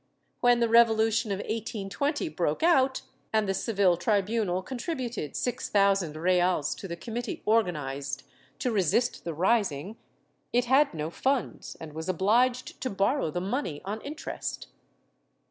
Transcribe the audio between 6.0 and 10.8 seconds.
reales to the committee organized to resist the rising, it